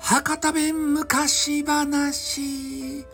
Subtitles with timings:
[0.00, 3.04] 博多弁昔話。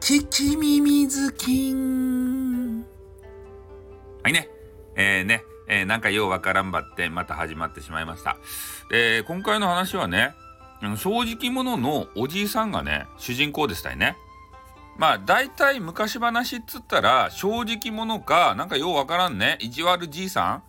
[0.00, 2.84] 聞き耳ずきん
[4.22, 4.50] はいね。
[4.96, 8.36] えー、ね、えー、なんかようわからんばってまた始まってしまいました。
[8.90, 10.34] で今回の話はね
[10.98, 14.18] 正直者のおじいさんがね主人公でしたよね。
[14.98, 19.56] まあ大体昔話っつったら正直者かなんかようわからんね。
[19.60, 20.62] 意地悪じいさん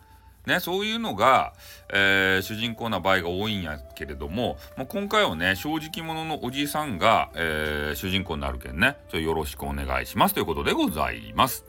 [0.46, 1.54] ね、そういうのが、
[1.94, 11.63] えー、主人公な場合が多いんやけれども、まあ、今回はね正直者のおじさんが、えー、主人公になるけんねちょよろしくお願いしますということでございます。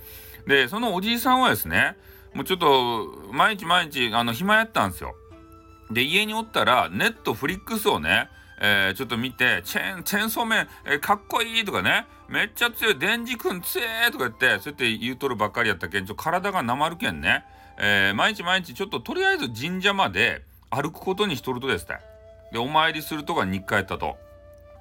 [0.47, 1.97] でそのおじいさんはですね
[2.35, 5.15] もうちょっと毎日毎日あの暇やったんですよ。
[5.91, 8.30] で家におったらネットフリックスをね
[8.65, 17.45] えー、ちょっと見て、チェーン、チェーンソーメン、えー、かっこいいとかね、めっちゃ強い、デンジ君強えとか言って、そうやって言うとるばっかりやったけん、ちょ体がなまるけんね、
[17.77, 21.97] えー、毎日毎日ちょっととりあえず神社まで歩くことにしとるとですね。
[22.52, 24.16] で、お参りするとか日課やったと。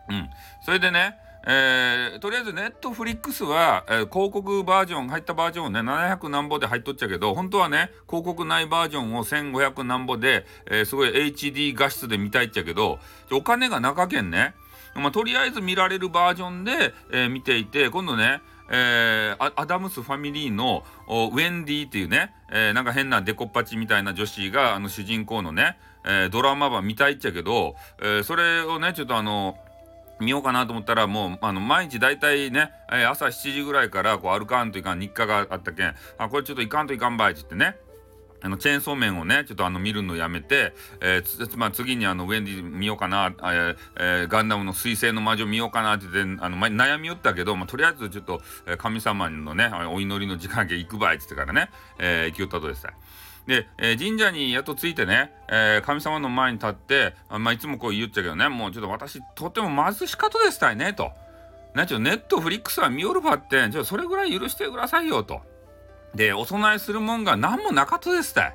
[0.09, 0.29] うん。
[0.63, 12.99] それでね、えー、とりあえずネットフリックスは、えー、広告バージョン入ったバージョンをね700何ぼで入っとっちゃうけど本当はね広告ないバージョンを1500何ぼで、えー、すごい HD 画質で見たいっちゃうけど
[13.31, 14.53] お金が中けんね、
[14.93, 18.41] まあ、とりあえず見られるバージョンで、え見ていて今度ね
[18.73, 29.57] えー、アダムスファミリーのウェンディっていうね、えー、なんか変なデコッパチみたいな女子があの主人公のね、えー、ドラマ版見たいっちゃけど、え、それをねちょっとあの
[30.21, 37.77] 見ようかなと思ったらもうあの毎日大体ね、え朝7時ぐらいからこう歩かんといかん日課があったけんあこれちょっといかんといかんばいって言ってね
[38.43, 52.87] あのチェーンソーメンをねちょっとあの見るのやめて、えーまあ、次にあのウェンディ見ようかな、えーえー、ガンダムの彗星の魔女見ようかなってってあの、悩みよったけど、まあ、とりあえずちょっと、え、神様のねお祈りの時間け行くばいって言ってからね、えー、行きよったとです
[53.47, 61.11] で、えー、神社にやっと着いてね、えー、神様の前に立って、まあ、いつもこう言っちゃうけどねもうちょっと私とても貧しかとですたいねと。
[61.75, 65.41] ね、ちょネットフリックスは見よるばってちょそれぐらい許してくださいよと。
[66.13, 68.53] で、お供えするもんが何もなかったですって。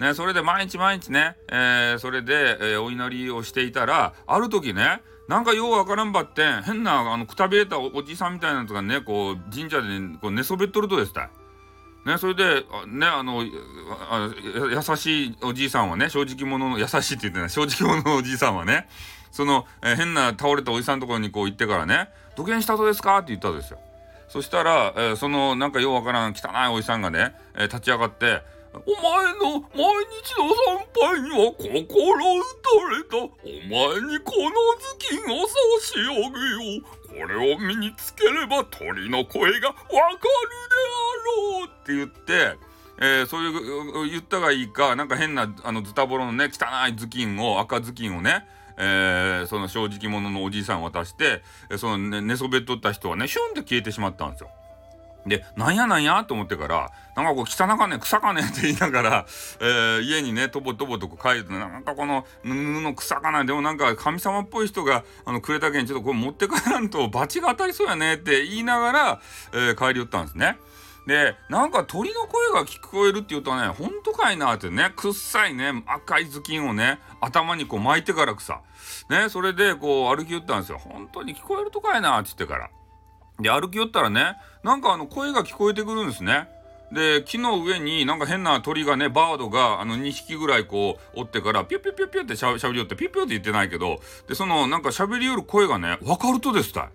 [0.00, 9.86] ね、それで毎日毎日ね、えー、それで、え、お祈りをしていたら、ある時ね、なんかようわからんばって、変な、あの、くたびれたおじさんみたいなやつがね、こう、神社で、
[10.20, 11.30] こう寝そべっとるとですたい
[12.04, 13.42] ね、それで、ね、あの、
[14.10, 14.30] あ
[14.70, 18.88] 優しいおじいさんはね、正直者の、優しいって言ってない、正直者のおじいさんはね、
[19.32, 23.18] その、え、変な倒れたおじさんのところにこう行ってからね、土下したとですか？
[23.18, 23.78] って言ったんですよ。
[24.28, 28.42] そしたら、えー、そのなんかようわからん汚いおじさんがね、えー、立ち上がって
[28.74, 29.78] 「お前の毎
[30.10, 30.82] 日の参
[31.12, 33.16] 拝には心打たれた。
[33.16, 37.03] お前にこの頭巾を差し上げよう。
[37.18, 40.28] これを身につければ鳥の声がわかるで
[40.98, 42.74] あろう」って言って。
[42.96, 51.42] えー、そういう言ったがいいかなんか変なあのズタボロのね汚い頭巾を赤頭巾をねえー、その正直者のおじいさん渡して、
[51.76, 54.50] その、ね、寝そべっとった人はね、シュンって消えてしまったんですよ。
[55.26, 59.26] で、なんやなんやと思ってから、なんかこう汚かね、臭かねって言いながら、
[59.60, 69.20] えー、家にね、とぼとぼとこ帰ると、なんかこの布の臭かな、でもなんか神様っぽい人があのくれたけん、ちょっとこれ持って帰らんと罰が当たりそうやねって言いながら、
[69.52, 70.58] えー、帰り寄ったんですね。
[71.06, 78.60] で、なんか鳥の声が聞こえるって言うとね、ほんとかいなってね、くっさいね、赤い頭巾をね、頭にこう巻いてからくさ。
[79.10, 80.78] ね、それでこう歩き寄ったんですよ。
[80.78, 82.70] 本当に聞こえるとかいなって言ってから。
[83.40, 86.48] で、歩き寄ったらね、なんかあの声が聞こえてくるんですね。
[86.92, 96.90] で、木の上になんか変な鳥がね、バードがあの2匹ぐらいこう、おってから、ピュピュピュピュってしゃべりよって、ピュピュって言ってないけど、で、そのなんか喋りよる声がね、わかるとですた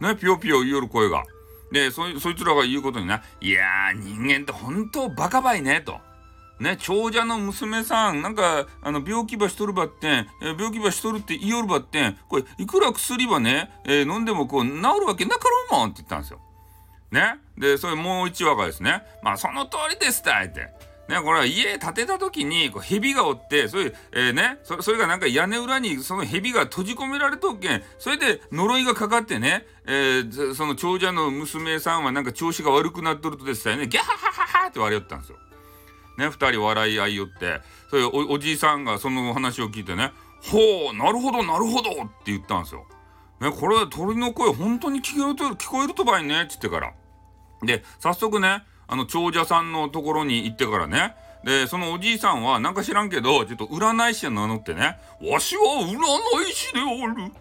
[0.00, 0.04] い。
[0.04, 1.24] ね、ピヨピヨ言いよる声が。
[1.70, 5.98] で、そ、いつらが言うことにな、いやー、人間って本当バカばいね、と。
[6.60, 16.40] ね、長者の娘さん、なんか、あの、病気ばしとるばってん、え、病気ばしとるって言いよるばってん、これ、いくら薬ばね、えー、飲んでもこう、治るわけなかろうもんって言ったんですよ。
[17.10, 17.40] ね。
[17.58, 20.94] で、それもう一話がですね、まあ、その通りです、って。
[21.08, 35.36] ね、これは家建てた時にこう蛇がおってそういう、えー、ねそそれがなんか屋根裏にその蛇が閉じ込められとっけんそれで呪いがかかってね、えー、その長者の娘さんはなんか調子が悪くなっとるとですねギャハハハハって言われよったんですよ。
[36.18, 40.12] ね二人笑い合いよってそれおおじいさんがその話を聞いてね
[40.42, 41.94] 「ほうなるほどなるほど」っ
[42.24, 42.86] て言ったんですよ。
[43.40, 46.92] ねこれ鳥の声本当に聞こえると聞こえるとばいねっつってから。
[47.62, 51.14] で早速ねあの長者さんのところに行ってからね
[51.44, 57.32] でそのおじいさんはなんか知らんけどちょっと占い師を名乗ってね「わしは占い師でおる」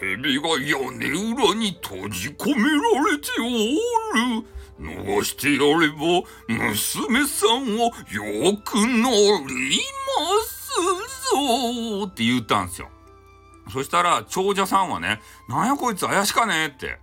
[0.00, 4.59] 蛇が屋根裏に閉じ込められておる。
[5.02, 9.10] 逃してやれば、娘さんをよくな
[9.48, 9.80] り
[10.18, 10.74] ます
[11.32, 12.88] ぞって言ったんですよ。
[13.72, 16.98] そしたら、長者さんはね、なんやこいつ怪しかねえって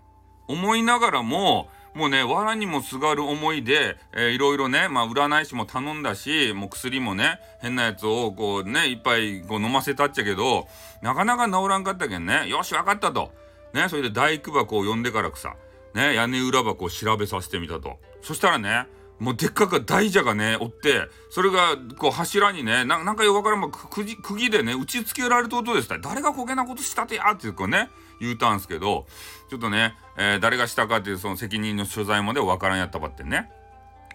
[0.48, 10.68] 思いながらも、もうね、藁にもすがる思いで、えー、いろいろね、まあ、占い師も頼んだし、もう薬もね、変なやつをこうね、いっぱいこう飲ませたっちゃけど、
[11.02, 13.32] なかなか治らんかったけんね、よし、わかったと。
[13.74, 15.56] ね、それで大工箱を呼んでからくさ、
[15.94, 17.98] ね、屋根裏箱を調べさせてみたと。
[18.22, 18.88] そしたらね、
[19.20, 27.90] もうでっかく大蛇がね、おって、それが、こう柱にね、なんかよくわからん、釘、釘でね、打ち付けられた音ですた誰がこげなことしたてやってこうね、
[28.20, 29.08] 言うたんすけど、
[29.50, 33.50] ちょっとね、えー、誰がしたかっていうその責任の所在までわからんやったばってね。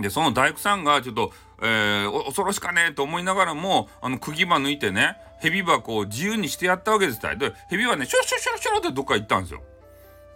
[0.00, 1.32] で、その大工さんがちょっと、
[1.62, 7.38] えー、恐ろしかねえと思いながらも、あの、釘刃抜いてね、蛇箱を自由にしてやったわけですたい。
[7.38, 9.62] で、蛇はね、シュッシュッシュッシュッってどっか行ったんですよ。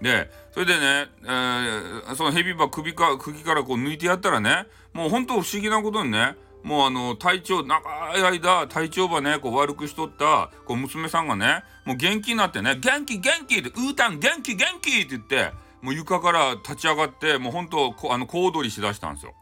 [0.01, 7.81] で、それでね、えー、そのヘビバ首か、釘からこう抜いてやったらね、もうほんと不思議なことにね、もうあの、体調、長
[8.19, 19.35] い間、体調ばね、こう悪くしとった、こう娘さんがね、もう元気になってね、元気元気って、うーたん元気元気って言って、もう床から立ち上がって、もうほんと、あの、小躍りしだしたんですよ。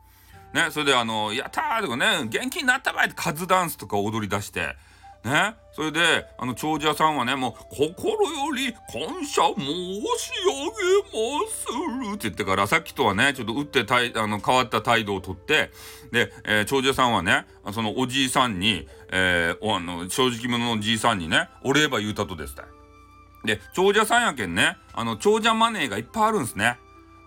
[0.52, 4.76] ね、それであの、やったとかね、元気になったばいってカズダンスとか踊り出して、
[5.24, 5.56] ね。
[5.72, 11.66] それで、あの、長者さんはね、もう、心より感謝申し上げます
[12.10, 15.70] るって言ってから、さっきとはね、ちょっと打ってたい、あの、変わった態度をとって、
[16.12, 22.64] で、えー、長者さんはね、そのおじいさんに、えー、あの、正直者のおじいさんにね、お礼ば言うたとですた。
[23.44, 26.78] で、長者さんやけんね、あの、長者マネーがいっぱいあるんですね。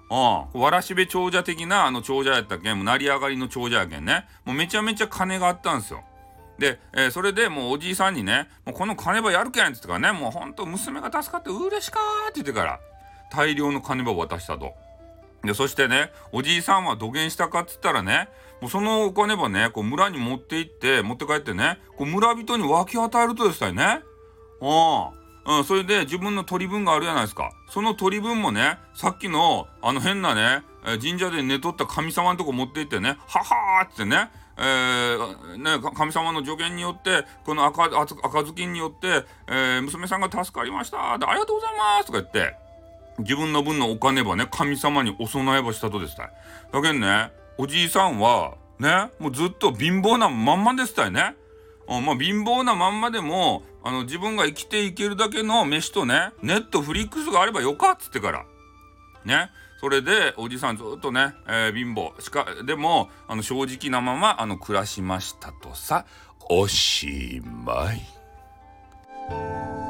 [0.10, 0.62] うん。
[0.62, 4.26] わらしべ長者的なあの長者やったけん、もう成り上がりの長者やけんね。
[4.46, 6.04] もうめちゃめちゃ金があったんですよ。
[6.58, 12.80] で、えー、それでもうおじいさんにね、もうこの金ばやるけんって言ってからね、もうほんと娘が助かって嬉しかーって言ってから、
[13.32, 14.74] 大量の金ば渡したと。
[15.44, 18.30] で、そしてね、おじいさんは土下したかっつったらね、
[18.62, 24.02] もうそのお金ばね、こう村に持って行って、持って帰ってね、こう村人に分け与えるとですね。
[24.62, 25.18] うん。
[25.48, 27.52] うん、それで自分の取り分があるじゃないですか。
[27.70, 30.64] その取り分もね、さっきのあの変なね、
[31.02, 37.90] 神社で寝とった神様のとこ持って行ってね、ははーってね、えー、ね、神様の助言によって、この赤、
[38.44, 42.56] ずきんによって、えー、娘さんが助かりましたありがとうございますとか言って、
[43.20, 46.32] 自分の分のお金ばね、神様にお供えばしたとですたい。
[46.72, 51.36] だけどね、おじいさんは、ね、もうずっと貧乏なまんまですたいね。
[51.88, 58.46] うん、まあ貧乏なまんまでも、あの、自分が生きていけるだけの飯とね、ネットフリックスがあればよかっつってから。
[59.28, 59.52] ね。
[59.80, 66.06] それでおじさんずっとね、えー、貧乏しかでもあの正直なままあの暮らしましたとさ
[66.50, 69.87] おしまい。